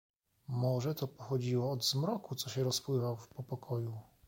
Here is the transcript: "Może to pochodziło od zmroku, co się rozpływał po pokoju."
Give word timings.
"Może 0.47 0.95
to 0.95 1.07
pochodziło 1.07 1.71
od 1.71 1.85
zmroku, 1.85 2.35
co 2.35 2.49
się 2.49 2.63
rozpływał 2.63 3.17
po 3.35 3.43
pokoju." 3.43 3.99